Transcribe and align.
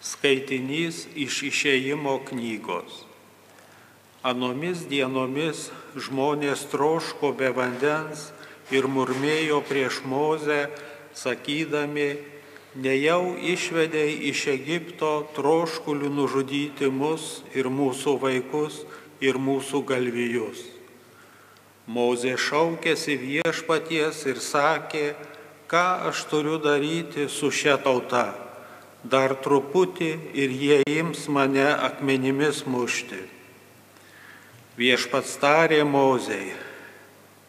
Skaitinys 0.00 1.02
iš 1.12 1.42
išėjimo 1.50 2.14
knygos. 2.24 3.02
Anomis 4.24 4.86
dienomis 4.88 5.66
žmonės 5.92 6.62
troško 6.72 7.34
be 7.36 7.50
vandens 7.52 8.30
ir 8.72 8.88
murmėjo 8.88 9.60
prieš 9.68 10.00
Mozę, 10.08 10.72
sakydami, 11.12 12.16
nejau 12.80 13.36
išvedei 13.36 14.16
iš 14.32 14.46
Egipto 14.56 15.12
troškulių 15.36 16.08
nužudyti 16.16 16.88
mus 16.88 17.42
ir 17.52 17.68
mūsų 17.68 18.16
vaikus 18.24 18.82
ir 19.20 19.36
mūsų 19.36 19.84
galvijus. 19.84 20.64
Mozė 21.84 22.38
šaukėsi 22.40 23.20
viešpaties 23.20 24.24
ir 24.32 24.40
sakė, 24.40 25.08
ką 25.68 25.88
aš 26.08 26.24
turiu 26.32 26.56
daryti 26.56 27.28
su 27.28 27.52
šia 27.52 27.76
tauta 27.84 28.30
dar 29.04 29.34
truputį 29.40 30.10
ir 30.36 30.52
jie 30.52 30.80
ims 30.98 31.26
mane 31.32 31.66
akmenimis 31.72 32.64
mušti. 32.68 33.20
Viešpats 34.76 35.36
tarė 35.40 35.82
Mozei, 35.84 36.52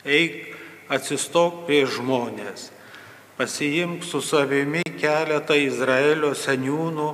eik 0.03 0.55
atsistok 0.91 1.65
prie 1.67 1.83
žmonės, 1.87 2.71
pasiimk 3.37 4.03
su 4.03 4.21
savimi 4.23 4.83
keletą 4.99 5.55
Izraelio 5.59 6.33
seniūnų, 6.35 7.11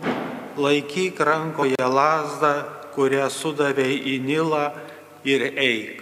laikyk 0.58 1.20
rankoje 1.22 1.78
lasdą, 1.78 2.56
kurią 2.98 3.28
sudavėjai 3.30 4.00
į 4.14 4.16
Nilą 4.26 4.66
ir 5.26 5.44
eik. 5.54 6.02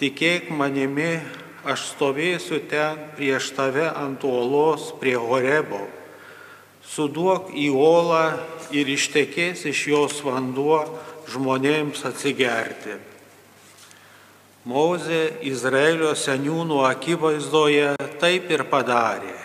Tikėk 0.00 0.50
manimi, 0.50 1.20
aš 1.62 1.92
stovėsiu 1.92 2.62
ten 2.70 2.98
prieš 3.18 3.52
tave 3.54 3.86
ant 3.90 4.24
uolos 4.26 4.90
prie 4.98 5.14
Horebo 5.20 5.84
suduok 6.90 7.52
į 7.54 7.68
olą 7.76 8.24
ir 8.74 8.88
ištekės 8.90 9.62
iš 9.70 9.84
jos 9.92 10.18
vanduo 10.26 10.82
žmonėms 11.30 12.02
atsigerti. 12.08 12.96
Mozė 14.70 15.22
Izraelio 15.46 16.10
seniūnų 16.18 16.82
akivaizdoje 16.90 17.94
taip 18.20 18.50
ir 18.52 18.66
padarė. 18.68 19.38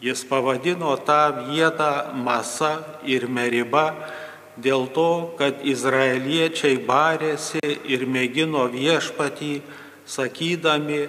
Jis 0.00 0.22
pavadino 0.30 0.94
tą 1.02 1.48
vietą 1.50 2.14
Masa 2.14 2.78
ir 3.02 3.26
Meriba 3.26 3.90
dėl 4.56 4.86
to, 4.94 5.34
kad 5.38 5.58
izraeliečiai 5.66 6.78
barėsi 6.86 7.60
ir 7.90 8.06
mėgino 8.06 8.64
viešpatį, 8.70 9.58
sakydami, 10.06 11.02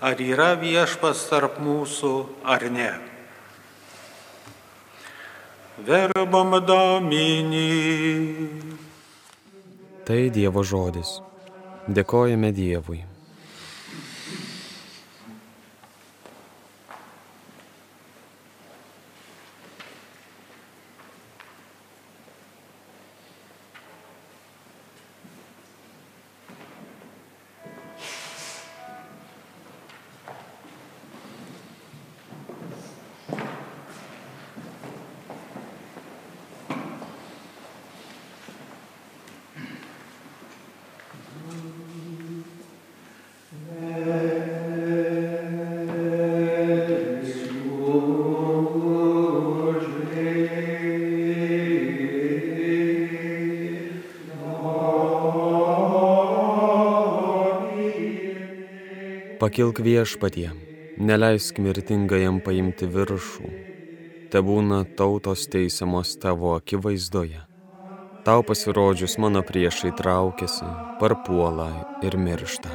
ar 0.00 0.22
yra 0.22 0.54
viešpas 0.62 1.26
tarp 1.28 1.58
mūsų 1.62 2.14
ar 2.46 2.70
ne 2.70 3.15
verbam 5.78 6.60
domini. 6.60 7.68
Tai 10.06 10.30
Dievo 10.30 10.62
žodis. 10.62 11.20
Dėkojame 11.88 12.52
Dievui. 12.54 13.15
Pakilk 59.46 59.78
viešpatie, 59.78 60.48
neleisk 60.98 61.60
mirtingajam 61.62 62.40
paimti 62.42 62.88
viršų, 62.90 63.50
te 64.32 64.42
būna 64.42 64.80
tautos 64.98 65.44
teisiamos 65.52 66.16
tavo 66.24 66.56
akivaizdoje. 66.56 67.44
Tau 68.26 68.42
pasirodžius 68.50 69.14
mano 69.22 69.44
priešai 69.46 69.94
traukiasi, 70.02 70.66
parpuola 70.98 71.70
ir 72.02 72.18
miršta. 72.26 72.74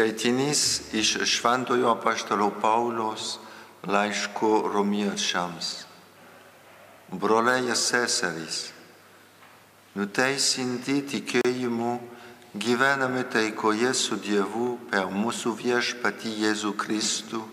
Skaitinys 0.00 0.80
iš 0.96 1.18
Šventojo 1.28 1.92
Paštalo 2.00 2.46
Pauliaus 2.62 3.36
laiško 3.84 4.70
romiečiams. 4.72 5.84
Broliai 7.12 7.66
ir 7.68 7.76
seserys, 7.76 8.62
nuteisinti 9.92 10.96
tikėjimu 11.12 11.92
gyvename 12.64 13.26
taikoje 13.28 13.92
su 13.92 14.16
Dievu 14.24 14.70
per 14.88 15.12
mūsų 15.12 15.52
viešpatį 15.60 16.34
Jėzų 16.46 16.74
Kristų, 16.80 17.44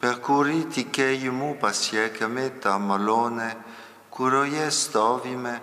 per 0.00 0.24
kurį 0.24 0.64
tikėjimu 0.72 1.58
pasiekame 1.60 2.48
tą 2.64 2.80
malonę, 2.80 3.52
kurioje 4.08 4.72
stovime 4.72 5.58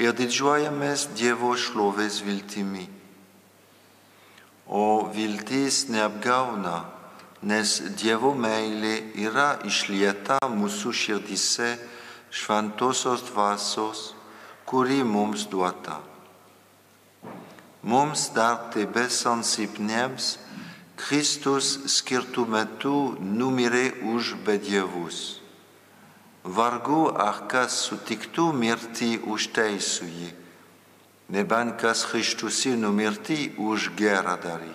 ir 0.00 0.16
didžiuojamės 0.16 1.10
Dievo 1.12 1.52
šlovės 1.60 2.22
viltimi 2.24 2.95
o 4.66 5.06
viltis 5.14 5.86
neapgauna, 5.88 6.84
nes 7.46 7.78
Dievo 7.98 8.32
meilė 8.34 9.12
yra 9.22 9.56
išlieta 9.66 10.40
mūsų 10.50 10.92
širdise 10.92 11.76
šventosios 12.30 13.22
dvasios, 13.30 14.12
kuri 14.66 15.04
mums 15.06 15.46
duota. 15.46 16.00
Mums 17.86 18.30
dar 18.34 18.72
tebesant 18.74 19.46
silpniems, 19.46 20.38
Kristus 20.96 21.76
skirtų 21.92 22.46
metu 22.50 22.96
numirė 23.20 24.00
už 24.14 24.34
beddievus. 24.46 25.38
Vargu 26.42 27.10
ar 27.12 27.44
kas 27.50 27.76
sutiktų 27.84 28.48
mirti 28.56 29.18
už 29.20 29.50
teisųjį 29.54 30.45
nebent 31.32 31.76
kas 31.80 32.04
Christusį 32.06 32.76
numirti 32.80 33.52
už 33.58 33.90
gerą 33.98 34.36
darį. 34.42 34.72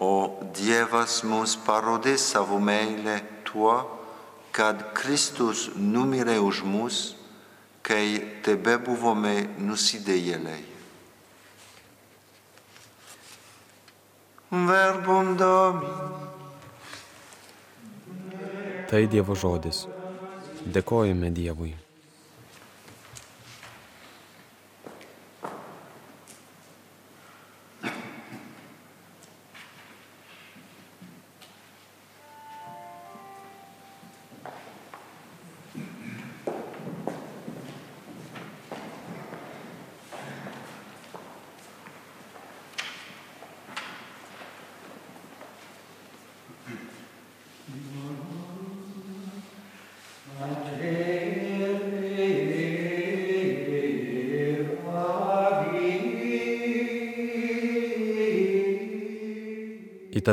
O 0.00 0.40
Dievas 0.56 1.20
mums 1.28 1.56
parodė 1.60 2.16
savo 2.18 2.58
meilę 2.62 3.18
tuo, 3.44 3.74
kad 4.52 4.92
Kristus 4.96 5.68
numirė 5.76 6.38
už 6.40 6.62
mus, 6.64 7.00
kai 7.82 8.40
tebe 8.44 8.78
buvome 8.80 9.50
nusidėjėliai. 9.58 10.64
Verbum 14.50 15.36
Domini. 15.38 16.28
Tai 18.90 19.04
Dievo 19.06 19.36
žodis. 19.38 19.84
Dėkojame 20.66 21.30
Dievui. 21.30 21.70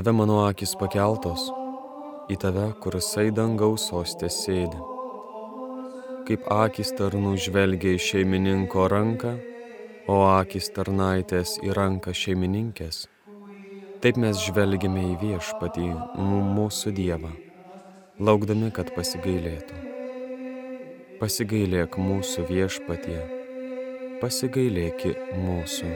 Tave 0.07 0.15
mano 0.15 0.37
akis 0.47 0.71
pakeltos, 0.79 1.49
į 2.31 2.37
tave, 2.39 2.69
kurisai 2.79 3.25
dangaus 3.35 3.89
sostė 3.89 4.29
sėdi. 4.31 4.77
Kaip 6.29 6.45
akis 6.47 6.93
tarnų 6.95 7.33
žvelgia 7.43 7.97
į 7.97 7.99
šeimininko 8.05 8.85
ranką, 8.93 9.33
o 10.07 10.21
akis 10.29 10.71
tarnaitės 10.77 11.57
į 11.59 11.75
ranką 11.75 12.13
šeimininkės, 12.15 13.01
taip 13.99 14.15
mes 14.23 14.39
žvelgiame 14.45 15.03
į 15.09 15.17
viešpatį, 15.25 15.89
mūsų 16.55 16.95
Dievą, 16.95 17.33
laukdami, 18.15 18.71
kad 18.71 18.95
pasigailėtų. 18.95 19.81
Pasigailėk 21.19 21.99
mūsų 21.99 22.47
viešpatie, 22.47 23.19
pasigailėki 24.23 25.17
mūsų. 25.43 25.91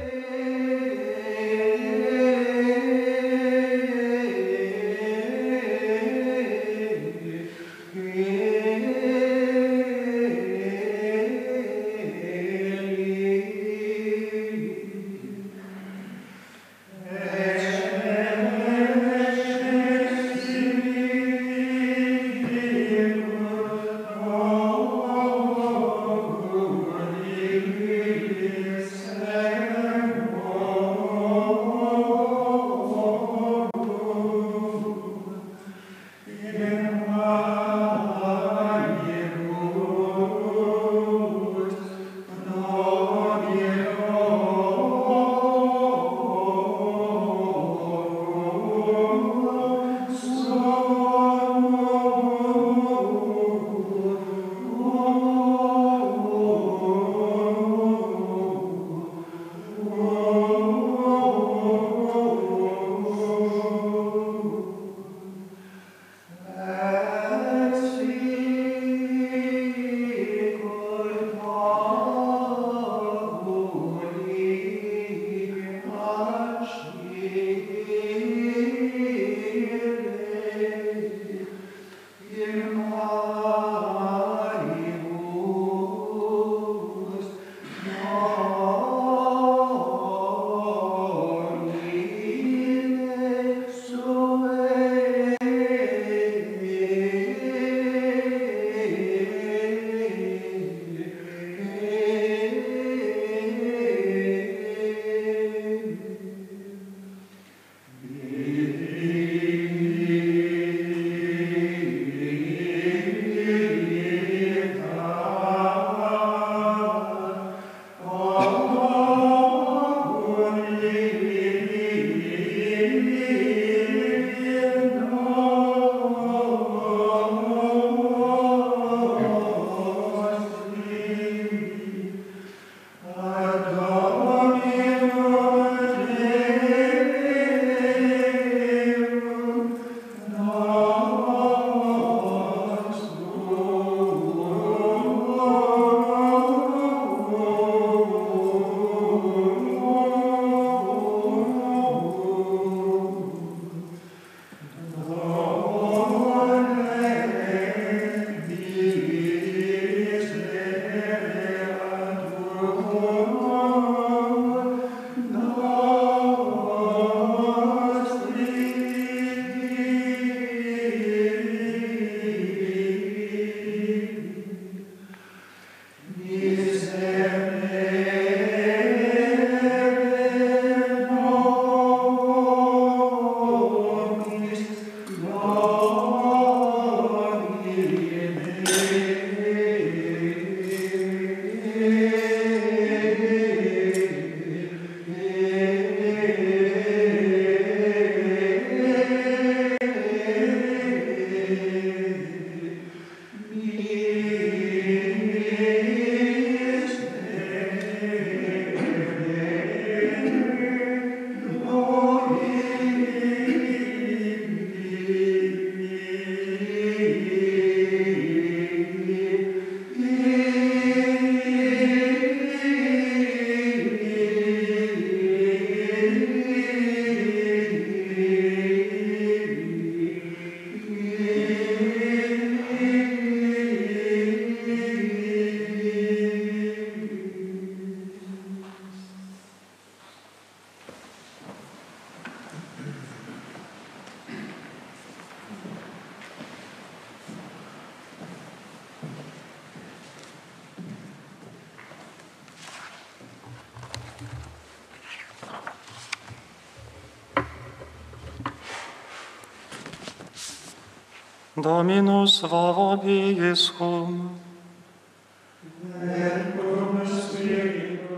Dominus 261.56 262.42
vobiscum. 262.42 264.30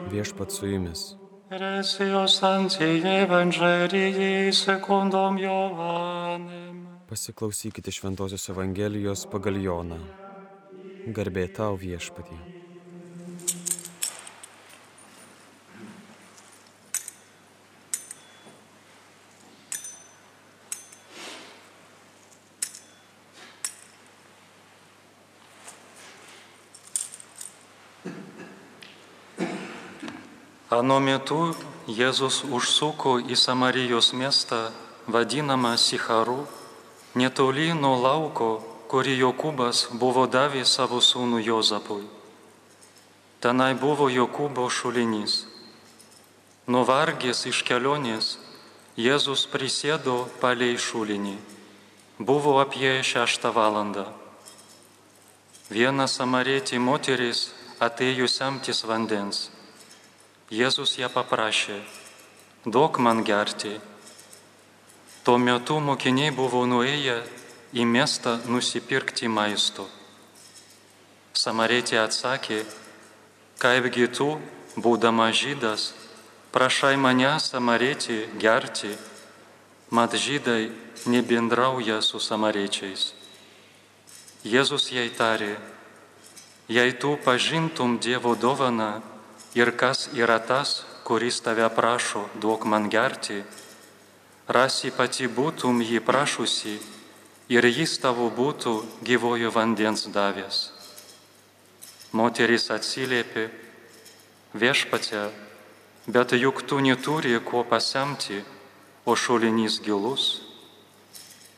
Viešpat 0.09 0.51
su 0.51 0.67
jumis. 0.67 1.15
Pasiklausykite 7.09 7.91
Šventojios 7.91 8.49
Evangelijos 8.49 9.25
pagal 9.25 9.57
Joną. 9.57 9.97
Garbė 11.09 11.47
tau 11.57 11.73
viešpatie. 11.77 12.62
Anu 30.73 30.97
metu 31.03 31.53
Jėzus 31.85 32.39
užsuko 32.57 33.19
į 33.21 33.35
Samarijos 33.37 34.13
miestą 34.17 34.71
vadinamą 35.07 35.75
Sicharu, 35.77 36.47
netoli 37.13 37.67
nuo 37.77 37.93
lauko, 38.01 38.47
kurį 38.89 39.13
Jokūbas 39.19 39.83
buvo 40.01 40.23
davęs 40.25 40.73
savo 40.79 41.01
sūnų 41.03 41.43
Jozapui. 41.45 42.07
Tenai 43.43 43.73
buvo 43.77 44.09
Jokūbo 44.09 44.65
šulinys. 44.71 45.43
Nuvargęs 46.65 47.45
iš 47.51 47.61
kelionės, 47.67 48.37
Jėzus 48.97 49.45
prisėdo 49.53 50.23
palei 50.41 50.77
šulinį. 50.77 51.37
Buvo 52.17 52.57
apie 52.63 53.01
šeštą 53.03 53.53
valandą. 53.53 54.07
Viena 55.69 56.07
samarėti 56.07 56.79
moteris 56.79 57.51
atėjo 57.83 58.29
semtis 58.29 58.85
vandens. 58.87 59.49
Jėzus 60.53 60.99
ją 60.99 61.07
paprašė, 61.09 61.79
duok 62.69 62.99
man 63.01 63.23
gerti. 63.25 63.71
Tuo 65.25 65.39
metu 65.41 65.79
mokiniai 65.81 66.29
buvo 66.35 66.59
nuėję 66.69 67.15
į 67.73 67.85
miestą 67.89 68.35
nusipirkti 68.45 69.31
maisto. 69.33 69.87
Samarėtė 71.33 71.97
atsakė, 72.03 72.59
kaipgi 73.63 74.05
tu, 74.13 74.27
būdama 74.77 75.31
žydas, 75.33 75.87
prašai 76.53 76.99
mane 77.01 77.31
samarėti 77.41 78.19
gerti, 78.43 78.91
mat 79.89 80.13
žydai 80.13 80.69
nebendrauja 81.09 81.97
su 82.05 82.21
samarėčiais. 82.21 83.07
Jėzus 84.45 84.91
jai 84.93 85.07
tarė, 85.17 85.55
jei 86.69 86.93
tu 86.93 87.15
pažintum 87.25 87.97
Dievo 87.97 88.35
dovaną, 88.37 88.91
ir 89.55 89.71
kas 89.77 90.09
yra 90.13 90.39
tas, 90.39 90.83
kuris 91.03 91.41
tave 91.41 91.67
prašo, 91.69 92.27
duok 92.41 92.65
man 92.65 92.89
gerti, 92.89 93.43
rasi 94.47 94.91
pati 94.91 95.27
būtum 95.27 95.81
jį 95.81 95.99
prašusi 96.03 96.79
ir 97.49 97.65
jis 97.67 97.97
tavo 98.01 98.29
būtų 98.29 98.73
gyvojo 99.03 99.51
vandens 99.51 100.07
davęs. 100.07 100.71
Moteris 102.13 102.69
atsiliepė, 102.71 103.49
viešpatė, 104.53 105.29
bet 106.07 106.33
juk 106.37 106.61
tu 106.67 106.79
neturi 106.79 107.39
kuo 107.41 107.63
pasemti, 107.63 108.43
o 109.05 109.15
šulinys 109.15 109.81
gilus, 109.83 110.41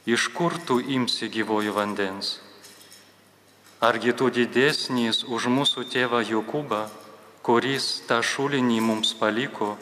iš 0.05 0.29
kur 0.33 0.57
tu 0.65 0.79
imsi 0.79 1.29
gyvojo 1.29 1.75
vandens? 1.75 2.39
Argi 3.83 4.15
tu 4.17 4.31
didesnis 4.33 5.23
už 5.27 5.45
mūsų 5.51 5.83
tėvą 5.91 6.23
Jokūbą, 6.25 6.87
kuris 7.45 8.01
tą 8.09 8.23
šulinį 8.25 8.79
mums 8.81 9.11
paliko 9.19 9.75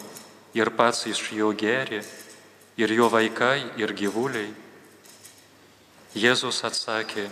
ir 0.58 0.68
pats 0.76 1.06
iš 1.08 1.30
jo 1.32 1.54
geri, 1.56 2.02
ir 2.76 2.92
jo 2.92 3.08
vaikai, 3.08 3.64
ir 3.80 3.94
gyvuliai. 3.96 4.50
Jėzus 6.14 6.60
atsakė, 6.68 7.30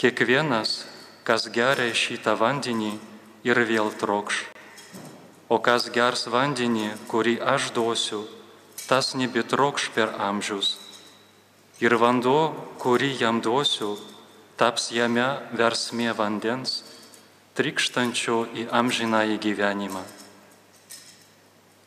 kiekvienas, 0.00 0.86
kas 1.28 1.50
geria 1.52 1.92
šitą 1.92 2.32
vandenį 2.40 2.94
ir 3.44 3.60
vėl 3.68 3.92
trokš, 4.00 4.38
o 5.52 5.60
kas 5.60 5.90
gers 5.92 6.24
vandenį, 6.32 6.88
kurį 7.12 7.36
aš 7.44 7.70
duosiu, 7.76 8.22
tas 8.88 9.12
nebetrokš 9.14 9.90
per 9.94 10.16
amžius. 10.16 10.78
Ir 11.84 11.92
vanduo, 12.00 12.54
kurį 12.80 13.12
jam 13.20 13.44
duosiu, 13.44 13.98
taps 14.56 14.88
jame 14.96 15.28
versmė 15.60 16.16
vandens, 16.16 16.80
trikštančio 17.58 18.46
į 18.54 18.70
amžiną 18.70 19.26
į 19.34 19.42
gyvenimą. 19.42 20.06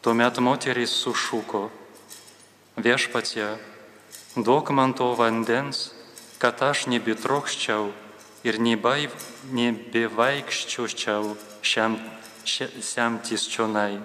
Tuomet 0.04 0.36
moteris 0.44 0.92
sušuko, 0.92 1.72
viešpatie, 2.76 3.56
duok 4.36 4.76
man 4.76 4.92
to 4.94 5.16
vandens, 5.16 5.96
kad 6.42 6.60
aš 6.60 6.88
nebetrokščiau 6.92 7.94
ir 8.44 8.60
nebevaikščiočiau 8.60 11.38
šiam, 11.64 11.96
semtis 12.44 13.48
čionai. 13.48 14.04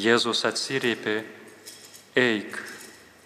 Jėzus 0.00 0.48
atsiriepė, 0.48 1.20
eik, 2.16 2.56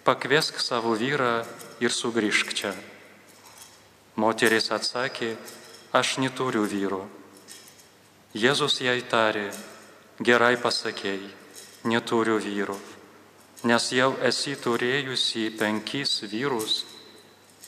pakviesk 0.03 0.59
savo 0.59 0.99
vyrą 0.99 1.47
ir 1.79 1.95
sugrįžk 1.95 2.51
čia. 2.59 2.75
Moteris 4.19 4.75
atsakė, 4.75 5.39
aš 5.95 6.19
neturiu 6.19 6.65
vyro. 6.67 7.05
Jėzus 8.35 8.81
jai 8.83 8.99
tarė, 9.07 9.47
gerai 10.19 10.57
pasakėjai, 10.59 11.31
neturiu 11.87 12.41
vyro, 12.43 12.75
nes 13.63 13.85
jau 13.95 14.11
esi 14.27 14.57
turėjusi 14.59 15.53
penkis 15.55 16.17
vyrus 16.33 16.81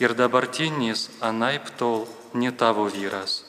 ir 0.02 0.16
dabartinis 0.18 1.06
anaip 1.22 1.70
tol 1.78 2.08
ne 2.34 2.50
tavo 2.50 2.88
vyras. 2.90 3.44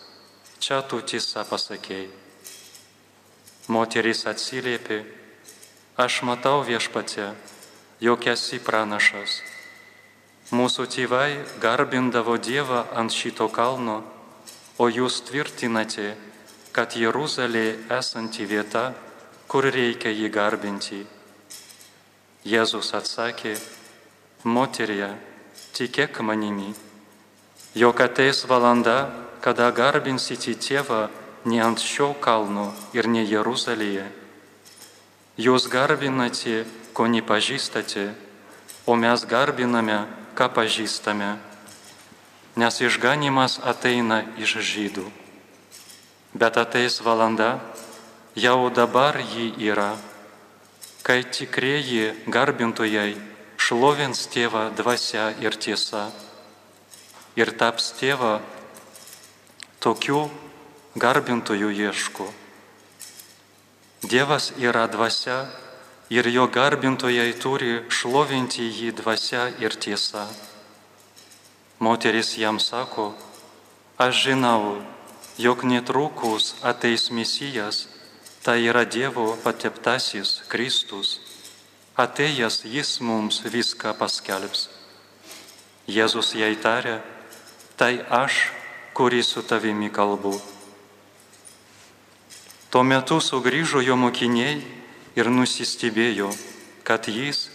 Čia 0.62 0.84
tu 0.86 1.02
tiesą 1.02 1.42
pasakėjai. 1.50 2.10
Moteris 3.74 4.24
atsiliepė, 4.30 5.00
aš 5.98 6.22
matau 6.24 6.62
viešpatė, 6.64 7.34
jog 8.00 8.30
esi 8.30 8.62
pranašas. 8.62 9.42
Mūsų 10.54 10.86
tėvai 10.94 11.42
garbindavo 11.60 12.38
Dievą 12.38 12.86
ant 12.96 13.12
šito 13.12 13.50
kalno, 13.52 13.98
o 14.78 14.90
jūs 14.90 15.22
tvirtinate, 15.26 16.16
kad 16.72 16.94
Jeruzalė 16.94 17.78
esanti 17.90 18.46
vieta, 18.46 18.92
kur 19.50 19.66
reikia 19.66 20.12
jį 20.14 20.30
garbinti. 20.30 21.00
Jėzus 22.48 22.94
atsakė, 22.94 23.56
moterie, 24.46 25.10
tikėk 25.74 26.22
manimi, 26.22 26.74
jog 27.76 28.02
ateis 28.06 28.44
valanda, 28.46 29.10
kada 29.42 29.72
garbinsite 29.72 30.54
tėvą 30.62 31.08
ne 31.46 31.60
ant 31.64 31.82
šio 31.82 32.14
kalno 32.22 32.72
ir 32.94 33.08
ne 33.10 33.24
Jeruzalėje. 33.26 34.06
Jūs 35.38 35.68
garbinate, 35.70 36.66
ko 36.94 37.06
nepažįstate, 37.06 38.10
o 38.86 38.96
mes 38.98 39.26
garbiname, 39.30 40.06
ką 40.38 40.50
pažįstame, 40.54 41.36
nes 42.58 42.82
išganimas 42.82 43.60
ateina 43.62 44.24
iš 44.42 44.58
žydų. 44.66 45.06
Bet 46.34 46.58
ateis 46.58 47.00
valanda, 47.06 47.60
jau 48.36 48.70
dabar 48.74 49.22
jį 49.22 49.54
yra, 49.70 49.94
kai 51.06 51.22
tikrieji 51.24 52.12
garbintojai 52.28 53.14
šlovins 53.58 54.26
tėvą 54.34 54.70
dvasia 54.78 55.32
ir 55.42 55.56
tiesa 55.56 56.10
ir 57.38 57.54
taps 57.54 57.94
tėvą 58.00 58.40
tokių 59.86 60.26
garbintojų 60.98 61.70
ieško. 61.86 62.26
Dievas 64.02 64.52
yra 64.58 64.88
dvasia 64.90 65.46
ir 66.10 66.30
jo 66.34 66.48
garbintojai 66.50 67.32
turi 67.42 67.74
šlovinti 67.94 68.66
jį 68.66 68.94
dvasia 69.02 69.50
ir 69.62 69.78
tiesa. 69.78 70.26
Moteris 71.80 72.38
jam 72.38 72.60
sako, 72.60 73.14
aš 73.98 74.24
žinau, 74.24 74.82
jog 75.38 75.64
netrukus 75.64 76.56
ateis 76.66 77.12
Mesijas, 77.12 77.88
tai 78.42 78.66
yra 78.66 78.86
Dievo 78.86 79.38
pateptasis 79.44 80.42
Kristus. 80.50 81.20
Atėjęs 81.98 82.66
jis 82.66 83.00
mums 83.02 83.42
viską 83.46 83.94
paskelbs. 83.98 84.70
Jėzus 85.90 86.34
jai 86.38 86.56
tarė, 86.58 87.02
tai 87.78 88.02
aš, 88.10 88.50
kuris 88.98 89.28
su 89.34 89.42
tavimi 89.46 89.90
kalbu. 89.94 90.42
Tuo 92.74 92.84
metu 92.84 93.22
sugrįžo 93.22 93.82
jo 93.86 93.96
mokiniai 93.98 94.62
ir 95.18 95.30
nusistebėjo, 95.30 96.32
kad 96.84 97.08
jis 97.08 97.50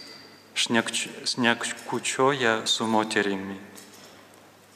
šnekučioja 0.55 2.67
su 2.67 2.87
moterimi. 2.87 3.72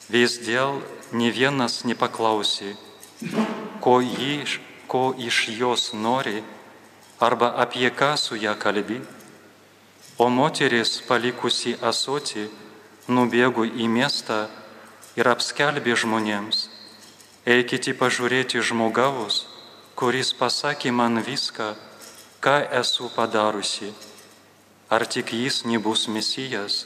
Vis 0.10 0.38
dėl 0.44 0.82
ne 1.12 1.32
vienas 1.32 1.84
nepaklausė, 1.84 2.76
ko, 3.84 4.00
jį, 4.02 4.60
ko 4.88 5.12
iš 5.18 5.50
jos 5.60 5.92
nori 5.94 6.44
arba 7.20 7.54
apie 7.64 7.90
ką 7.92 8.16
su 8.18 8.36
ją 8.36 8.56
kalbi. 8.56 9.02
O 10.18 10.30
moteris 10.30 11.02
palikusi 11.08 11.76
asoti 11.82 12.48
nubėgo 13.08 13.66
į 13.66 13.86
miestą 13.88 14.48
ir 15.18 15.28
apskelbė 15.30 15.94
žmonėms, 15.94 16.70
eikite 17.46 17.94
pažiūrėti 17.94 18.64
žmogaus, 18.66 19.46
kuris 19.96 20.34
pasakė 20.34 20.92
man 20.92 21.22
viską, 21.22 21.76
ką 22.42 22.58
esu 22.82 23.10
padarusi. 23.16 23.94
Ar 24.90 25.06
tik 25.06 25.34
jis 25.34 25.66
nebus 25.66 26.08
misijas? 26.08 26.86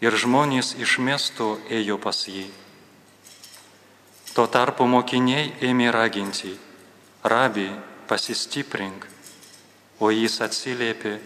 Ir 0.00 0.16
žmonės 0.16 0.78
iš 0.80 0.96
miesto 1.04 1.58
ėjo 1.68 1.98
pas 2.00 2.16
jį. 2.24 2.46
Tuo 4.32 4.46
tarpu 4.48 4.86
mokiniai 4.88 5.50
ėmė 5.60 5.90
raginti, 5.92 6.54
rabi, 7.20 7.66
pasistiprink, 8.08 9.04
o 10.00 10.08
jis 10.08 10.38
atsiliepė, 10.40 11.18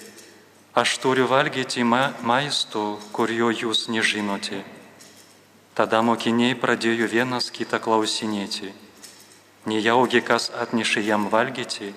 aš 0.74 0.96
turiu 0.98 1.28
valgyti 1.30 1.84
ma 1.86 2.16
maisto, 2.26 2.98
kurio 3.14 3.52
jūs 3.54 3.86
nežinote. 3.94 4.64
Tada 5.78 6.02
mokiniai 6.02 6.58
pradėjo 6.58 7.06
vienas 7.14 7.52
kitą 7.54 7.78
klausinėti, 7.78 8.72
nejaugi 9.70 10.24
kas 10.26 10.50
atnešė 10.50 11.06
jam 11.06 11.30
valgyti, 11.30 11.92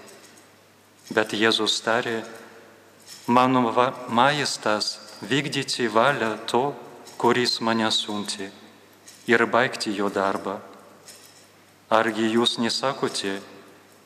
bet 1.09 1.33
Jėzus 1.33 1.81
tarė, 1.81 2.21
mano 3.25 3.65
maistas 4.13 5.06
vykdyti 5.21 5.87
valią 5.87 6.37
to, 6.45 6.75
kuris 7.17 7.59
mane 7.61 7.91
siunti 7.91 8.49
ir 9.27 9.45
baigti 9.45 9.91
jo 9.97 10.09
darbą. 10.09 10.59
Argi 11.89 12.27
jūs 12.29 12.57
nesakote, 12.61 13.39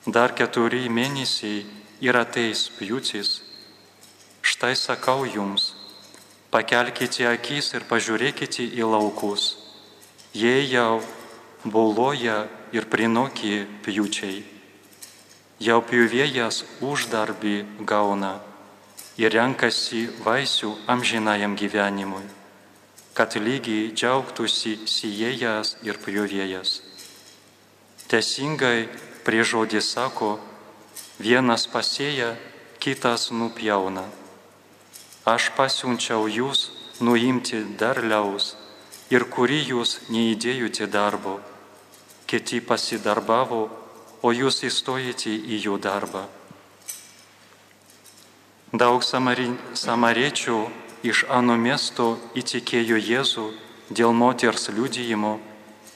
dar 0.07 0.33
keturi 0.37 0.87
mėnesiai 0.89 1.65
ir 2.01 2.17
ateis 2.17 2.69
pjūtis? 2.77 3.41
Štai 4.41 4.73
sakau 4.75 5.25
jums, 5.25 5.73
pakelkite 6.49 7.27
akis 7.29 7.73
ir 7.75 7.85
pažiūrėkite 7.89 8.63
į 8.63 8.87
laukus. 8.87 9.57
Jie 10.33 10.63
jau 10.71 11.01
boloja 11.65 12.47
ir 12.71 12.87
prinokė 12.89 13.65
pjūčiai. 13.85 14.39
Jau 15.61 15.81
pjūvėjas 15.85 16.63
uždarbį 16.81 17.57
gauna 17.85 18.39
ir 19.21 19.33
renkasi 19.37 20.07
vaisių 20.25 20.71
amžinajam 20.89 21.53
gyvenimui, 21.59 22.23
kad 23.13 23.35
lygiai 23.37 23.91
džiaugtųsi 23.93 24.79
sijėjas 24.89 25.75
ir 25.85 25.99
pjūvėjas. 26.01 26.79
Teisingai 28.09 28.89
prie 29.25 29.43
žodį 29.45 29.83
sako, 29.85 30.31
vienas 31.21 31.67
pasėja, 31.69 32.33
kitas 32.81 33.29
nupjauna. 33.29 34.07
Aš 35.29 35.51
pasiunčiau 35.53 36.25
jūs 36.25 36.71
nuimti 37.05 37.61
derliaus 37.77 38.55
ir 39.13 39.29
kurį 39.29 39.61
jūs 39.69 39.99
neįdėjote 40.09 40.89
darbo. 40.89 41.37
Kiti 42.25 42.61
pasidarbavo, 42.65 43.63
o 44.25 44.29
jūs 44.33 44.63
įstojate 44.65 45.29
į 45.29 45.65
jų 45.67 45.77
darbą. 45.83 46.25
Daug 48.71 49.03
samari, 49.03 49.51
samariečių 49.75 50.57
iš 51.03 51.25
ano 51.29 51.57
miesto 51.59 52.17
įtikėjo 52.35 52.97
Jėzų 52.97 53.47
dėl 53.91 54.13
moters 54.15 54.69
liudijimo 54.71 55.39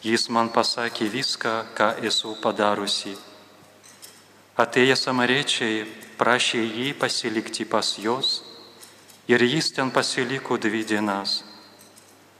Jis 0.05 0.27
man 0.29 0.51
pasakė 0.53 1.07
viską, 1.09 1.51
ką 1.73 1.85
esu 2.05 2.35
padarusi. 2.37 3.15
Atėję 4.53 4.93
samariečiai 4.93 5.79
prašė 6.19 6.61
jį 6.61 6.91
pasilikti 7.01 7.65
pas 7.65 7.89
jos 7.97 8.43
ir 9.25 9.41
jis 9.41 9.71
ten 9.73 9.89
pasiliko 9.89 10.59
dvi 10.61 10.83
dienas. 10.85 11.41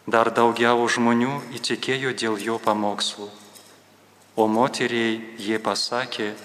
Dar 0.06 0.30
daugiau 0.30 0.86
žmonių 0.86 1.39
įtikėjo 1.58 2.13
dėl 2.13 2.38
jo 2.38 2.60
pamokslų. 2.62 3.32
O 4.38 4.45
moteriai 4.45 5.17
jie 5.41 5.58
pasakė, 5.58 6.36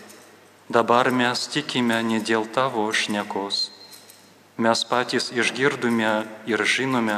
dabar 0.72 1.12
mes 1.12 1.44
tikime 1.52 2.00
ne 2.00 2.24
dėl 2.24 2.48
tavo 2.48 2.88
šnekos. 2.88 3.69
Mes 4.60 4.80
patys 4.84 5.30
išgirdome 5.32 6.08
ir 6.52 6.60
žinome, 6.68 7.14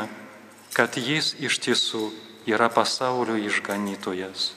kad 0.76 0.94
jis 0.94 1.32
iš 1.42 1.56
tiesų 1.64 2.02
yra 2.46 2.68
pasaulio 2.70 3.34
išganytojas. 3.34 4.52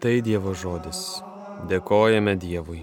Tai 0.00 0.14
Dievo 0.30 0.56
žodis. 0.56 1.02
Dėkojame 1.68 2.32
Dievui. 2.40 2.80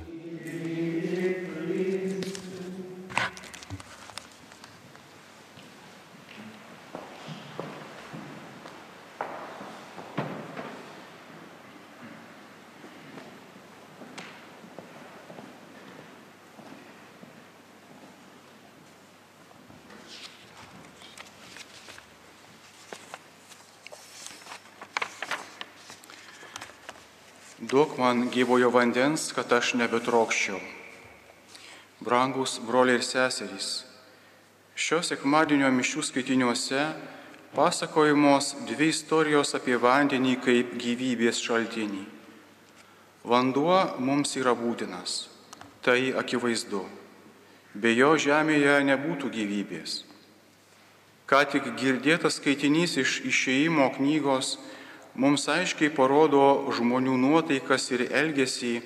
Duok 27.70 27.98
man 28.02 28.29
gyvojo 28.40 28.72
vandens, 28.72 29.34
kad 29.36 29.52
aš 29.52 29.74
nebetrokščiau. 29.76 30.60
Brangus 32.00 32.60
broliai 32.64 33.02
ir 33.02 33.04
seserys, 33.04 33.70
šios 34.80 35.12
sekmadienio 35.12 35.68
mišių 35.76 36.04
skaitiniuose 36.08 36.86
pasakojamos 37.56 38.54
dvi 38.70 38.88
istorijos 38.94 39.52
apie 39.58 39.76
vandenį 39.76 40.38
kaip 40.46 40.72
gyvybės 40.80 41.42
šaltinį. 41.44 42.06
Vanduo 43.28 43.82
mums 44.00 44.38
yra 44.40 44.56
būtinas, 44.56 45.26
tai 45.84 46.14
akivaizdu. 46.16 46.86
Be 47.76 47.92
jo 47.98 48.14
žemėje 48.16 48.80
nebūtų 48.88 49.34
gyvybės. 49.36 50.04
Ką 51.30 51.44
tik 51.52 51.68
girdėtas 51.78 52.40
skaitinys 52.40 52.96
iš 53.04 53.20
išeimo 53.28 53.92
knygos 54.00 54.56
mums 55.16 55.48
aiškiai 55.50 55.92
parodo 55.94 56.72
žmonių 56.76 57.18
nuotaikas 57.18 57.90
ir 57.96 58.08
elgesį, 58.10 58.80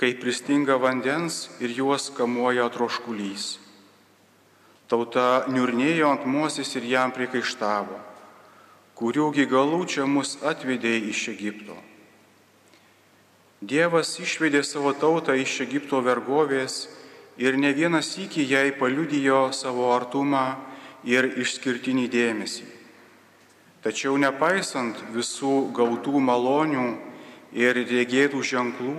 kai 0.00 0.14
pristinga 0.16 0.78
vandens 0.80 1.50
ir 1.60 1.74
juos 1.76 2.08
kamuoja 2.16 2.70
troškulys. 2.72 3.58
Tauta 4.88 5.44
niurnėjo 5.52 6.08
ant 6.08 6.24
Mozės 6.26 6.72
ir 6.80 6.88
jam 6.88 7.12
priekaištavo, 7.14 7.98
kuriųgi 8.98 9.46
galų 9.46 9.84
čia 9.86 10.06
mus 10.08 10.38
atvedė 10.42 10.96
iš 11.12 11.28
Egipto. 11.34 11.76
Dievas 13.60 14.14
išvedė 14.18 14.64
savo 14.64 14.94
tautą 14.96 15.36
iš 15.36 15.60
Egipto 15.66 16.00
vergovės 16.00 16.88
ir 17.36 17.60
ne 17.60 17.74
vienas 17.76 18.16
iki 18.18 18.46
jai 18.48 18.72
paliudijo 18.72 19.50
savo 19.52 19.92
artumą 19.92 20.56
ir 21.04 21.28
išskirtinį 21.44 22.08
dėmesį. 22.08 22.79
Tačiau 23.80 24.18
nepaisant 24.20 24.98
visų 25.14 25.70
gautų 25.72 26.20
malonių 26.20 26.88
ir 27.56 27.78
regėtų 27.80 28.42
ženklų, 28.44 28.96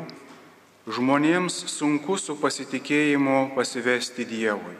žmonėms 0.90 1.60
sunku 1.70 2.18
su 2.18 2.34
pasitikėjimu 2.42 3.52
pasivesti 3.54 4.26
Dievui. 4.26 4.74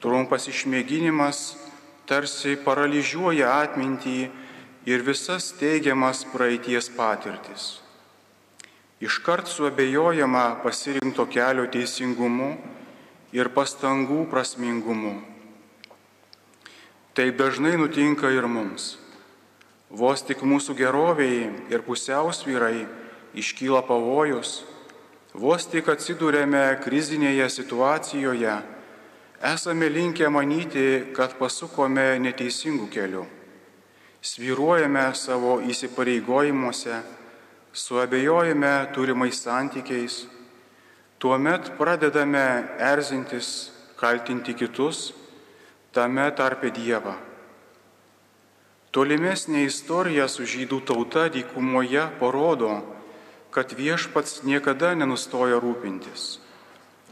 Trumpas 0.00 0.48
išmėginimas 0.48 1.58
tarsi 2.08 2.56
paralyžiuoja 2.64 3.52
atmintį 3.64 4.18
ir 4.88 5.04
visas 5.04 5.52
teigiamas 5.60 6.24
praeities 6.32 6.88
patirtis. 6.96 7.84
Iškart 9.04 9.48
suabejojama 9.48 10.62
pasirinkto 10.64 11.28
kelio 11.28 11.68
teisingumu 11.68 12.54
ir 13.36 13.52
pastangų 13.52 14.24
prasmingumu. 14.32 15.33
Taip 17.14 17.36
dažnai 17.38 17.76
nutinka 17.78 18.26
ir 18.34 18.48
mums. 18.50 18.96
Vos 19.94 20.24
tik 20.26 20.40
mūsų 20.42 20.74
geroviai 20.74 21.44
ir 21.70 21.84
pusiausvyrai 21.86 22.88
iškyla 23.38 23.84
pavojus, 23.86 24.64
vos 25.30 25.68
tik 25.70 25.92
atsidūrėme 25.94 26.64
krizinėje 26.82 27.46
situacijoje, 27.60 28.56
esame 29.46 29.92
linkę 29.94 30.26
manyti, 30.26 31.14
kad 31.14 31.38
pasukome 31.38 32.18
neteisingų 32.26 32.90
kelių. 32.90 33.24
Sviruojame 34.18 35.06
savo 35.14 35.60
įsipareigojimuose, 35.70 36.98
suabejojame 37.70 38.74
turimais 38.90 39.38
santykiais, 39.38 40.24
tuomet 41.22 41.76
pradedame 41.78 42.48
erzintis, 42.82 43.70
kaltinti 44.02 44.58
kitus, 44.58 45.12
tame 45.94 46.26
tarpe 46.34 46.72
Dievą. 46.74 47.14
Tolimesnė 48.94 49.64
istorija 49.66 50.26
su 50.30 50.46
žydų 50.46 50.80
tauta 50.86 51.28
dykumoje 51.30 52.04
parodo, 52.20 52.76
kad 53.54 53.74
viešpats 53.74 54.42
niekada 54.46 54.92
nenustoja 54.98 55.60
rūpintis. 55.62 56.38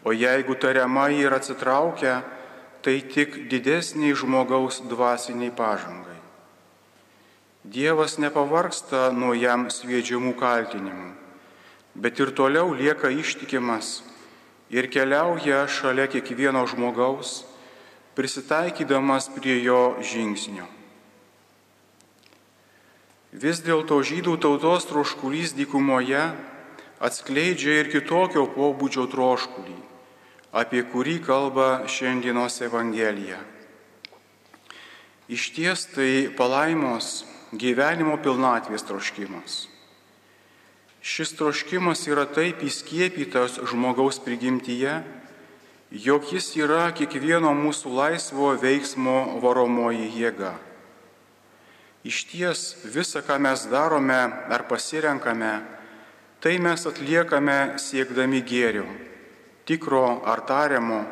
O 0.03 0.14
jeigu 0.14 0.55
tariama 0.59 1.09
ir 1.14 1.35
atsitraukia, 1.35 2.23
tai 2.83 2.99
tik 3.07 3.47
didesniai 3.51 4.14
žmogaus 4.18 4.81
dvasiniai 4.90 5.55
pažangai. 5.55 6.18
Dievas 7.62 8.18
nepavarksta 8.18 9.12
nuo 9.14 9.37
jam 9.38 9.68
sviedžiamų 9.71 10.35
kaltinimų, 10.35 11.12
bet 11.95 12.18
ir 12.18 12.35
toliau 12.35 12.75
lieka 12.75 13.11
ištikimas 13.14 14.01
ir 14.75 14.90
keliauja 14.90 15.68
šalia 15.71 16.09
kiekvieno 16.11 16.64
žmogaus, 16.66 17.45
prisitaikydamas 18.16 19.31
prie 19.35 19.62
jo 19.64 19.96
žingsnio. 20.05 20.66
Vis 23.33 23.62
dėlto 23.64 24.03
žydų 24.05 24.37
tautos 24.44 24.85
troškulys 24.90 25.55
dykumoje 25.57 26.20
atskleidžia 27.01 27.81
ir 27.81 27.88
kitokio 27.90 28.44
pobūdžio 28.53 29.09
troškulį, 29.11 29.79
apie 30.53 30.85
kurį 30.92 31.16
kalba 31.25 31.88
šiandienos 31.88 32.61
Evangelija. 32.62 33.40
Iš 35.33 35.48
ties 35.57 35.87
tai 35.94 36.29
palaimos 36.37 37.22
gyvenimo 37.57 38.18
pilnatvės 38.20 38.85
troškimas. 38.85 39.66
Šis 41.03 41.33
troškimas 41.35 42.05
yra 42.07 42.29
taip 42.31 42.61
įskiepytas 42.62 43.59
žmogaus 43.72 44.20
prigimtyje, 44.22 45.01
jog 45.92 46.24
jis 46.33 46.55
yra 46.57 46.87
kiekvieno 46.96 47.52
mūsų 47.52 47.90
laisvo 47.92 48.55
veiksmo 48.57 49.37
varomoji 49.44 50.09
jėga. 50.16 50.55
Iš 52.02 52.24
ties 52.33 52.62
visą, 52.88 53.20
ką 53.22 53.37
mes 53.38 53.66
darome 53.70 54.16
ar 54.50 54.64
pasirenkame, 54.66 55.61
tai 56.40 56.57
mes 56.59 56.87
atliekame 56.88 57.76
siekdami 57.78 58.40
gėrio, 58.42 58.88
tikro 59.68 60.22
ar 60.26 60.42
tariamo, 60.48 61.05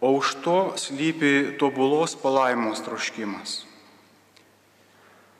o 0.00 0.14
už 0.16 0.36
to 0.44 0.58
slypi 0.78 1.58
tobulos 1.58 2.14
palaimos 2.16 2.80
troškimas. 2.86 3.64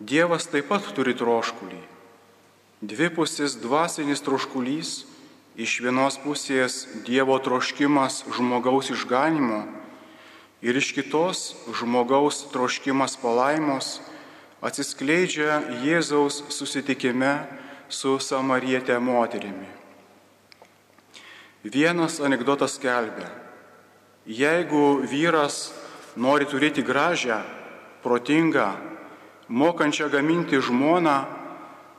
Dievas 0.00 0.50
taip 0.50 0.68
pat 0.68 0.90
turi 0.92 1.14
troškulį. 1.16 1.78
Dvipusis 2.84 3.56
dvasinis 3.62 4.20
troškulys, 4.20 5.06
iš 5.56 5.80
vienos 5.80 6.18
pusės 6.20 6.84
Dievo 7.06 7.38
troškimas 7.40 8.22
žmogaus 8.36 8.90
išganimo 8.92 9.64
ir 10.60 10.76
iš 10.76 10.92
kitos 10.92 11.54
žmogaus 11.80 12.44
troškimas 12.52 13.16
palaimos, 13.20 14.00
atsiskleidžia 14.60 15.62
Jėzaus 15.84 16.42
susitikime 16.52 17.46
su 17.88 18.18
samarietė 18.20 18.98
moterimi. 19.00 19.68
Vienas 21.64 22.20
anegdotas 22.20 22.76
kelbė, 22.78 23.26
jeigu 24.28 25.00
vyras 25.08 25.72
nori 26.16 26.46
turėti 26.46 26.84
gražią, 26.84 27.40
protingą, 28.04 28.68
mokančią 29.48 30.10
gaminti 30.12 30.60
žmoną, 30.60 31.16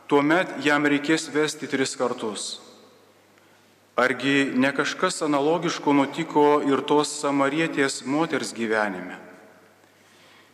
tuomet 0.07 0.55
jam 0.63 0.85
reikės 0.87 1.27
vesti 1.33 1.67
tris 1.67 1.97
kartus. 1.99 2.66
Argi 3.97 4.51
ne 4.55 4.69
kažkas 4.75 5.23
analogiško 5.25 5.93
nutiko 5.97 6.41
ir 6.69 6.83
tos 6.85 7.09
samarietės 7.17 8.03
moters 8.05 8.51
gyvenime? 8.53 9.15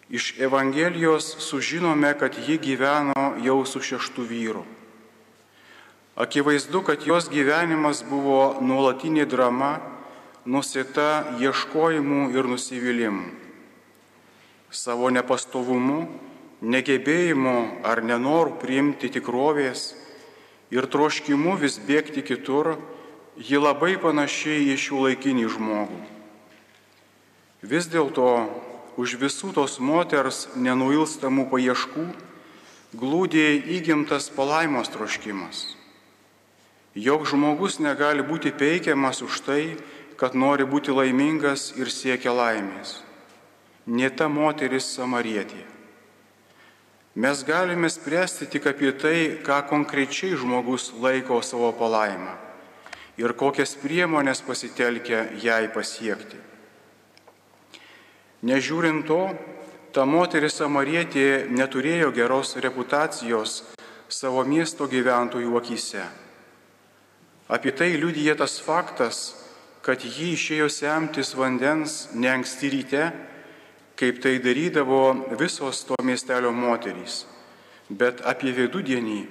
Iš 0.08 0.38
Evangelijos 0.40 1.28
sužinome, 1.44 2.14
kad 2.20 2.38
ji 2.48 2.56
gyveno 2.56 3.34
jau 3.44 3.66
su 3.66 3.82
šeštu 3.84 4.24
vyru. 4.30 4.62
Akivaizdu, 6.16 6.82
kad 6.88 7.04
jos 7.04 7.28
gyvenimas 7.28 8.06
buvo 8.08 8.62
nuolatinė 8.64 9.28
drama, 9.28 9.74
nusita 10.46 11.36
ieškojimų 11.44 12.32
ir 12.38 12.48
nusivylimų. 12.48 13.28
Savo 14.72 15.12
nepastovumu, 15.12 16.08
negebėjimu 16.64 17.84
ar 17.84 18.06
nenoru 18.08 18.56
priimti 18.64 19.12
tikrovės 19.12 19.90
ir 20.72 20.88
troškimu 20.88 21.60
vis 21.60 21.76
bėgti 21.76 22.24
kitur, 22.24 22.78
ji 23.38 23.58
labai 23.58 23.96
panašiai 23.98 24.70
į 24.74 24.78
šių 24.78 25.00
laikinį 25.08 25.48
žmogų. 25.50 26.02
Vis 27.66 27.88
dėlto 27.90 28.28
už 29.00 29.16
visų 29.18 29.54
tos 29.58 29.80
moters 29.82 30.48
nenuilstamų 30.54 31.48
paieškų 31.50 32.06
glūdė 32.94 33.48
įgimtas 33.80 34.30
palaimos 34.30 34.92
troškimas. 34.94 35.74
Jok 36.94 37.26
žmogus 37.26 37.80
negali 37.82 38.22
būti 38.22 38.54
peikiamas 38.54 39.24
už 39.26 39.42
tai, 39.48 39.64
kad 40.20 40.38
nori 40.38 40.68
būti 40.70 40.94
laimingas 40.94 41.72
ir 41.74 41.90
siekia 41.90 42.36
laimės. 42.38 43.00
Ne 43.90 44.14
ta 44.14 44.30
moteris 44.30 44.92
samarietė. 44.94 45.66
Mes 47.18 47.42
galime 47.46 47.90
spręsti 47.90 48.46
tik 48.46 48.70
apie 48.70 48.94
tai, 48.94 49.18
ką 49.42 49.64
konkrečiai 49.70 50.38
žmogus 50.38 50.92
laiko 51.02 51.42
savo 51.42 51.74
palaimą 51.78 52.43
ir 53.18 53.34
kokias 53.38 53.76
priemonės 53.78 54.42
pasitelkia 54.46 55.28
jai 55.42 55.68
pasiekti. 55.74 56.40
Nežiūrint 58.44 59.06
to, 59.08 59.22
ta 59.94 60.04
moteris 60.10 60.58
samarietė 60.60 61.46
neturėjo 61.54 62.10
geros 62.16 62.56
reputacijos 62.60 63.62
savo 64.10 64.44
miesto 64.44 64.88
gyventojų 64.90 65.54
akise. 65.62 66.04
Apie 67.54 67.72
tai 67.72 67.94
liudyja 68.00 68.36
tas 68.40 68.58
faktas, 68.64 69.22
kad 69.84 70.02
ji 70.02 70.34
išėjo 70.34 70.70
semtis 70.72 71.34
vandens 71.36 72.08
ne 72.16 72.32
anksti 72.32 72.72
ryte, 72.72 73.06
kaip 74.00 74.22
tai 74.24 74.40
darydavo 74.42 75.36
visos 75.40 75.84
to 75.86 75.98
miestelio 76.04 76.54
moterys, 76.56 77.24
bet 77.90 78.24
apie 78.26 78.54
vidudienį, 78.56 79.22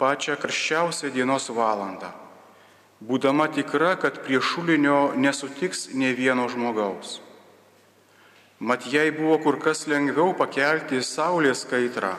pačią 0.00 0.34
karščiausią 0.40 1.12
dienos 1.14 1.50
valandą, 1.54 2.10
būdama 3.04 3.50
tikra, 3.52 3.94
kad 4.00 4.22
prie 4.24 4.40
šulinio 4.40 5.12
nesutiks 5.16 5.90
ne 5.92 6.12
vieno 6.16 6.48
žmogaus. 6.48 7.20
Mat 8.64 8.86
jai 8.88 9.10
buvo 9.12 9.36
kur 9.42 9.58
kas 9.60 9.84
lengviau 9.90 10.32
pakelti 10.38 11.02
saulės 11.04 11.66
kaitrą, 11.68 12.14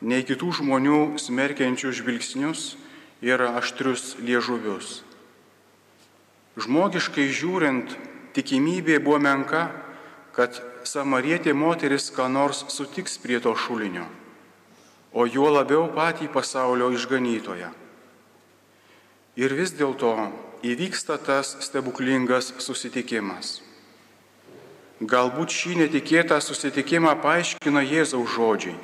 nei 0.00 0.24
kitų 0.24 0.54
žmonių 0.60 1.00
smerkiančių 1.20 1.92
žvilgsnius 2.00 2.76
ir 3.20 3.42
aštrius 3.44 4.14
liežuvius. 4.22 5.02
Žmogiškai 6.56 7.26
žiūrint, 7.36 7.92
tikimybė 8.32 9.02
buvo 9.04 9.18
menka, 9.20 9.66
kad 10.32 10.56
samarietė 10.88 11.52
moteris 11.52 12.08
ką 12.14 12.30
nors 12.32 12.62
sutiks 12.72 13.18
prie 13.20 13.40
to 13.44 13.52
šulinio, 13.52 14.06
o 15.12 15.26
juo 15.28 15.50
labiau 15.52 15.90
patį 15.92 16.30
pasaulio 16.32 16.88
išganytoją. 16.96 17.72
Ir 19.36 19.52
vis 19.52 19.74
dėlto 19.76 20.14
įvyksta 20.64 21.18
tas 21.20 21.52
stebuklingas 21.60 22.54
susitikimas. 22.64 23.60
Galbūt 24.96 25.52
šį 25.52 25.74
netikėtą 25.82 26.38
susitikimą 26.40 27.12
paaiškino 27.20 27.82
Jėzaus 27.84 28.32
žodžiai. 28.32 28.78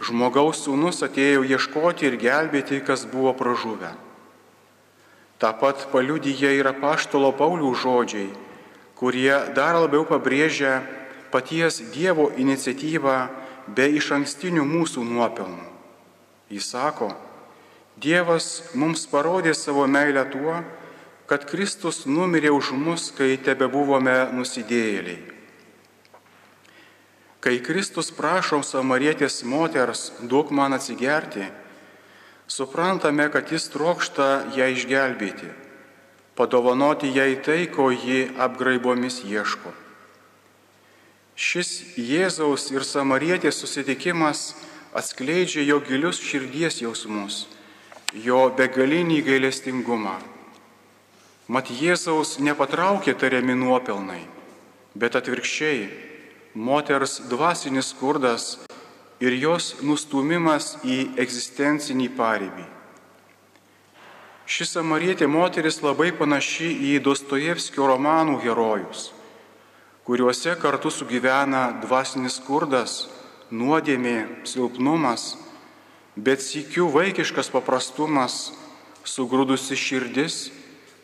Žmogaus 0.00 0.62
sūnus 0.64 1.02
atėjo 1.04 1.44
ieškoti 1.44 2.08
ir 2.08 2.16
gelbėti, 2.16 2.80
kas 2.80 3.04
buvo 3.04 3.34
pražuvę. 3.36 3.92
Ta 5.36 5.52
pat 5.52 5.90
paliudyja 5.92 6.54
ir 6.56 6.72
apaštalo 6.72 7.34
Paulių 7.36 7.74
žodžiai, 7.76 8.30
kurie 8.96 9.36
dar 9.52 9.76
labiau 9.76 10.08
pabrėžia 10.08 10.80
paties 11.32 11.82
Dievo 11.92 12.30
iniciatyvą 12.40 13.16
be 13.76 13.92
iš 14.00 14.08
ankstinių 14.16 14.64
mūsų 14.64 15.04
nuopelnų. 15.04 15.68
Jis 16.48 16.72
sako, 16.72 17.12
Dievas 18.00 18.72
mums 18.72 19.04
parodė 19.10 19.52
savo 19.56 19.84
meilę 19.86 20.22
tuo, 20.32 20.60
kad 21.28 21.44
Kristus 21.46 22.06
numirė 22.08 22.50
už 22.54 22.72
mus, 22.72 23.10
kai 23.14 23.36
tebe 23.36 23.68
buvome 23.70 24.14
nusidėjėliai. 24.34 25.20
Kai 27.40 27.56
Kristus 27.64 28.10
prašo 28.12 28.60
samarietės 28.66 29.40
moters, 29.48 30.10
duok 30.20 30.50
man 30.52 30.76
atsigerti, 30.76 31.46
suprantame, 32.50 33.28
kad 33.32 33.52
jis 33.52 33.68
trokšta 33.72 34.50
ją 34.56 34.66
išgelbėti, 34.74 35.52
padovanoti 36.36 37.12
jai 37.14 37.36
tai, 37.44 37.62
ko 37.68 37.88
ji 37.92 38.26
apgraibomis 38.36 39.22
ieško. 39.24 39.72
Šis 41.40 41.96
Jėzaus 41.96 42.66
ir 42.74 42.84
samarietės 42.84 43.62
susitikimas 43.62 44.50
atskleidžia 44.92 45.62
jo 45.64 45.78
gilius 45.80 46.20
širdies 46.20 46.82
jausmus, 46.82 47.46
jo 48.14 48.42
begalinį 48.58 49.22
gailestingumą 49.26 50.18
Mat 51.50 51.66
Jėzaus 51.66 52.36
nepatraukė 52.38 53.16
tariami 53.18 53.56
nuopelnai, 53.58 54.20
bet 54.94 55.16
atvirkščiai 55.18 55.88
moters 56.54 57.16
dvasinis 57.26 57.88
skurdas 57.90 58.44
ir 59.18 59.34
jos 59.34 59.72
nustumimas 59.82 60.76
į 60.86 60.98
egzistencinį 61.18 62.06
paribį. 62.14 62.68
Ši 64.46 64.68
samarietė 64.76 65.26
moteris 65.26 65.80
labai 65.82 66.12
panaši 66.14 66.70
į 66.92 66.94
Dostojevskio 67.02 67.90
romanų 67.90 68.38
herojus, 68.46 69.08
kuriuose 70.06 70.54
kartu 70.62 70.94
sugyvena 70.94 71.64
dvasinis 71.82 72.38
skurdas, 72.38 73.08
nuodėmė, 73.50 74.46
silpnumas, 74.46 75.32
bet 76.16 76.42
sikių 76.42 76.88
vaikiškas 76.90 77.50
paprastumas, 77.52 78.50
sugrūdusi 79.04 79.76
širdis, 79.78 80.50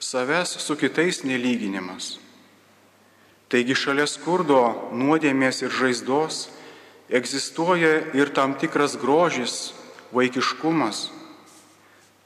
savęs 0.02 0.56
su 0.60 0.76
kitais 0.76 1.22
nelyginimas. 1.24 2.16
Taigi 3.46 3.76
šalia 3.78 4.08
skurdo, 4.10 4.90
nuodėmės 4.90 5.62
ir 5.62 5.70
žaizdos 5.70 6.48
egzistuoja 7.08 8.12
ir 8.18 8.32
tam 8.34 8.56
tikras 8.58 8.96
grožis, 8.98 9.72
vaikiškumas. 10.12 11.10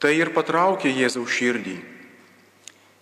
Tai 0.00 0.12
ir 0.16 0.32
patraukė 0.32 0.88
Jėzaus 0.88 1.28
širdį. 1.36 1.76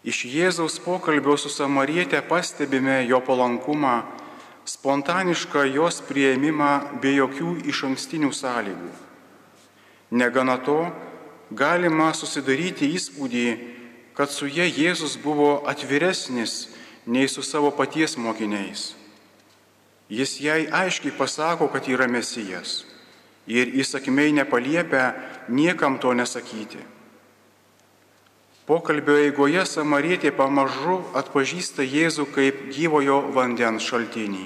Iš 0.08 0.24
Jėzaus 0.26 0.78
pokalbio 0.82 1.36
su 1.38 1.50
Samarietė 1.52 2.22
pastebime 2.26 3.04
jo 3.06 3.20
palankumą, 3.22 4.02
spontanišką 4.66 5.68
jos 5.74 6.02
prieimimą 6.08 6.72
be 7.02 7.14
jokių 7.14 7.58
iš 7.70 7.84
ankstinių 7.92 8.32
sąlygų. 8.34 9.07
Negana 10.10 10.56
to, 10.64 10.88
galima 11.52 12.12
susidaryti 12.16 12.88
įspūdį, 12.96 13.48
kad 14.16 14.32
su 14.32 14.48
jie 14.48 14.66
Jėzus 14.66 15.18
buvo 15.20 15.64
atviresnis 15.68 16.68
nei 17.06 17.28
su 17.28 17.42
savo 17.42 17.70
paties 17.70 18.16
mokiniais. 18.16 18.94
Jis 20.08 20.38
jai 20.40 20.62
aiškiai 20.72 21.12
pasako, 21.16 21.68
kad 21.68 21.88
yra 21.88 22.08
mesijas 22.08 22.84
ir 23.48 23.72
įsakmiai 23.80 24.32
nepaliepia 24.36 25.12
niekam 25.48 25.98
to 26.00 26.12
nesakyti. 26.16 26.80
Pokalbio 28.68 29.16
eigoje 29.16 29.62
samarietė 29.64 30.32
pamažu 30.36 30.98
atpažįsta 31.16 31.84
Jėzų 31.88 32.26
kaip 32.34 32.66
gyvojo 32.76 33.22
vandens 33.32 33.86
šaltinį. 33.88 34.44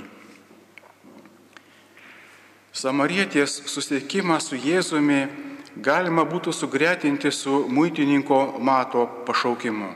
Samarietės 2.73 3.57
susitikimą 3.67 4.39
su 4.41 4.55
Jėzumi 4.55 5.25
galima 5.77 6.25
būtų 6.29 6.53
sugretinti 6.53 7.31
su 7.33 7.65
muitininko 7.69 8.59
mato 8.61 9.07
pašaukimu. 9.27 9.93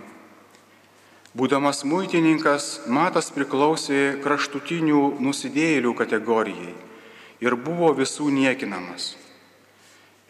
Būdamas 1.37 1.83
muitininkas, 1.85 2.87
Matas 2.89 3.29
priklausė 3.29 4.17
kraštutinių 4.25 5.21
nusidėjėlių 5.21 5.93
kategorijai 5.99 6.73
ir 7.45 7.57
buvo 7.61 7.91
visų 7.93 8.31
niekinamas. 8.33 9.17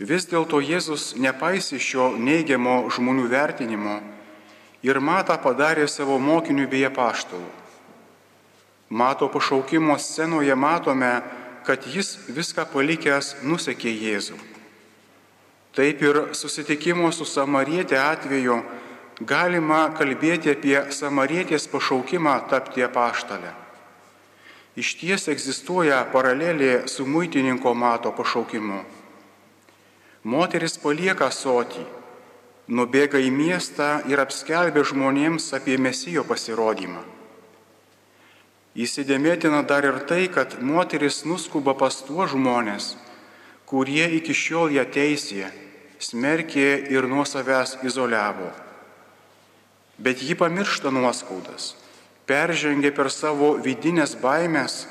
Vis 0.02 0.26
dėlto 0.26 0.59
Jėzus 0.59 1.14
nepaisė 1.14 1.78
šio 1.78 2.09
neigiamo 2.18 2.90
žmonių 2.90 3.28
vertinimo 3.30 4.00
ir 4.82 4.98
Matą 5.00 5.38
padarė 5.38 5.87
savo 5.88 6.18
mokiniu 6.18 6.66
bei 6.66 6.82
apaštalu. 6.90 7.46
Mato 8.90 9.30
pašaukimo 9.30 9.96
scenoje 9.98 10.54
matome, 10.54 11.22
kad 11.66 11.87
jis 11.87 12.16
viską 12.28 12.66
palikęs 12.74 13.37
nusekė 13.42 13.94
Jėzų. 13.94 14.55
Taip 15.76 16.00
ir 16.00 16.18
susitikimo 16.32 17.10
su 17.12 17.26
Samarietė 17.28 17.98
atveju 18.00 18.62
galima 19.20 19.90
kalbėti 19.96 20.52
apie 20.52 20.76
samarietės 20.92 21.66
pašaukimą 21.68 22.36
tapti 22.50 22.84
apaštalę. 22.84 23.52
Iš 24.76 24.94
ties 25.00 25.28
egzistuoja 25.32 26.02
paralelė 26.12 26.86
su 26.88 27.06
muitininko 27.08 27.74
mato 27.74 28.12
pašaukimu. 28.12 28.82
Moteris 30.24 30.76
palieka 30.76 31.30
sotį, 31.32 31.84
nubėga 32.68 33.20
į 33.20 33.30
miestą 33.32 34.02
ir 34.08 34.20
apskelbia 34.20 34.84
žmonėms 34.84 35.52
apie 35.56 35.76
mesijo 35.76 36.24
pasirodymą. 36.28 37.04
Įsidėmėtina 38.76 39.62
dar 39.64 39.84
ir 39.88 40.02
tai, 40.04 40.26
kad 40.28 40.58
moteris 40.60 41.22
nuskuba 41.24 41.72
pas 41.72 42.02
tuos 42.04 42.34
žmonės, 42.34 42.96
kurie 43.64 44.04
iki 44.18 44.36
šiol 44.36 44.74
ją 44.76 44.84
teisė, 44.84 45.48
smerkė 45.98 46.70
ir 46.92 47.09
nuo 47.09 47.24
savęs 47.24 47.78
izoliavo 47.87 48.52
bet 49.98 50.22
ji 50.22 50.35
pamiršta 50.35 50.90
nuoskaudas, 50.90 51.74
peržengia 52.28 52.92
per 52.92 53.09
savo 53.12 53.54
vidinės 53.62 54.16
baimės 54.20 54.85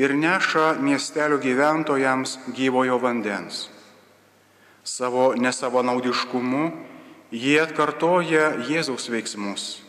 ir 0.00 0.14
neša 0.14 0.74
miestelio 0.82 1.38
gyventojams 1.42 2.38
gyvojo 2.56 2.98
vandens. 3.02 3.68
Savo 4.82 5.34
nesavanaudiškumu 5.38 6.70
jie 7.30 7.60
atkartoja 7.62 8.56
Jėzaus 8.66 9.06
veiksmus, 9.12 9.82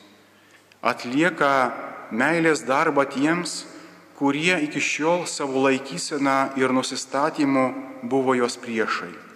atlieka 0.82 1.71
meilės 2.12 2.65
darbą 2.67 3.08
tiems, 3.10 3.63
kurie 4.19 4.60
iki 4.67 4.84
šiol 4.84 5.26
savo 5.26 5.65
laikysena 5.65 6.54
ir 6.60 6.69
nusistatymu 6.76 7.65
buvo 8.06 8.38
jos 8.38 8.60
priešai. 8.62 9.31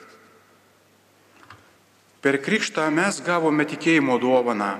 Per 2.25 2.39
krikštą 2.41 2.87
mes 2.89 3.19
gavome 3.21 3.67
tikėjimo 3.69 4.15
dovaną 4.17 4.71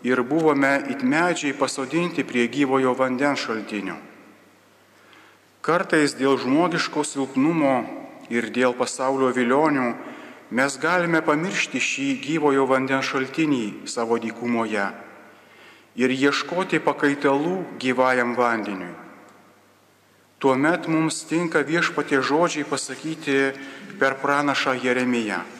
ir 0.00 0.22
buvome 0.24 0.70
it 0.88 1.02
medžiai 1.04 1.52
pasodinti 1.52 2.24
prie 2.24 2.46
gyvojo 2.48 2.94
vandens 2.96 3.42
šaltinio. 3.42 3.98
Kartais 5.60 6.14
dėl 6.16 6.38
žmogiško 6.40 7.04
silpnumo 7.04 7.74
ir 8.32 8.48
dėl 8.48 8.72
pasaulio 8.80 9.28
vilionių 9.36 9.90
mes 10.56 10.78
galime 10.80 11.20
pamiršti 11.20 11.84
šį 11.90 12.08
gyvojo 12.24 12.64
vandens 12.72 13.12
šaltinį 13.12 13.84
savo 13.84 14.16
dykumoje 14.16 14.88
ir 16.00 16.16
ieškoti 16.16 16.80
pakaitalų 16.80 17.56
gyvajam 17.76 18.32
vandeniui. 18.40 18.96
Tuomet 20.40 20.88
mums 20.88 21.26
tinka 21.28 21.60
viešpatie 21.60 22.24
žodžiai 22.24 22.64
pasakyti 22.64 23.40
per 24.00 24.16
pranašą 24.24 24.80
Jeremiją. 24.80 25.59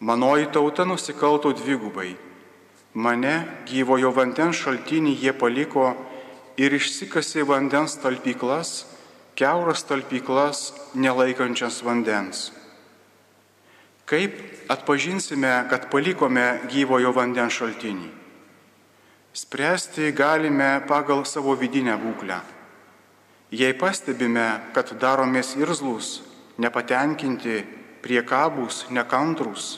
Manoji 0.00 0.46
tauta 0.52 0.84
nusikalto 0.84 1.52
dvigubai 1.52 2.14
Mane 2.98 3.62
gyvojo 3.68 4.10
vandens 4.16 4.58
šaltinį 4.58 5.12
jie 5.20 5.32
paliko 5.36 5.92
ir 6.56 6.72
išsikasė 6.72 7.44
vandens 7.46 7.98
talpyklas, 8.00 8.86
keuras 9.38 9.84
talpyklas 9.84 10.72
nelaikančias 10.96 11.82
vandens. 11.84 12.48
Kaip 14.08 14.40
atpažinsime, 14.72 15.52
kad 15.70 15.90
palikome 15.92 16.46
gyvojo 16.72 17.12
vandens 17.12 17.60
šaltinį? 17.60 18.08
Spręsti 19.36 20.10
galime 20.16 20.80
pagal 20.88 21.22
savo 21.28 21.54
vidinę 21.54 21.94
būklę. 22.00 22.40
Jei 23.52 23.76
pastebime, 23.78 24.72
kad 24.72 24.90
daromės 24.98 25.54
irzlus, 25.60 26.22
nepatenkinti, 26.58 27.60
priekabūs, 28.02 28.88
nekantrus, 28.90 29.76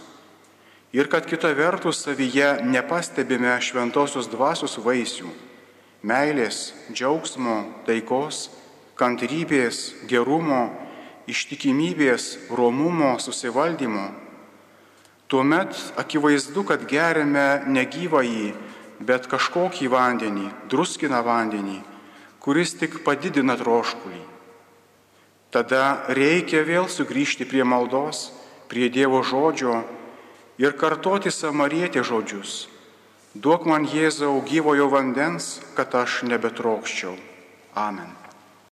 ir 0.92 1.08
kad 1.08 1.26
kita 1.26 1.52
vertus 1.54 2.02
savyje 2.02 2.60
nepastebime 2.66 3.54
šventosios 3.62 4.28
dvasios 4.30 4.78
vaisių- 4.78 5.30
meilės, 6.10 6.72
džiaugsmo, 6.92 7.84
taikos, 7.86 8.50
kantrybės, 8.96 9.94
gerumo, 10.06 10.70
ištikimybės, 11.28 12.50
romumo, 12.50 13.18
susivaldymo. 13.18 14.10
Tuomet 15.28 15.76
akivaizdu, 15.96 16.64
kad 16.66 16.88
geriame 16.88 17.62
ne 17.66 17.84
gyvąjį, 17.86 18.54
bet 19.00 19.28
kažkokį 19.28 19.88
vandenį, 19.88 20.50
druskina 20.68 21.22
vandenį, 21.22 21.80
kuris 22.40 22.74
tik 22.74 23.04
padidina 23.04 23.56
troškulį. 23.56 24.24
Tada 25.50 26.04
reikia 26.08 26.64
vėl 26.66 26.88
sugrįžti 26.88 27.46
prie 27.48 27.64
maldos, 27.64 28.32
prie 28.68 28.88
Dievo 28.88 29.22
žodžio 29.22 29.84
ir 30.60 30.76
kartoti 30.76 31.32
samarietė 31.32 32.04
žodžius. 32.04 32.68
Duok 33.34 33.66
man 33.70 33.86
Jėzau 33.88 34.40
gyvojo 34.46 34.90
vandens, 34.92 35.60
kad 35.76 35.94
aš 35.94 36.22
nebetrokščiau. 36.28 37.14
Amen. 37.78 38.19